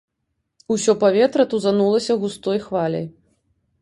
Усё 0.75 0.95
паветра 1.03 1.45
тузанулася 1.51 2.13
густой 2.25 2.59
хваляй. 2.67 3.07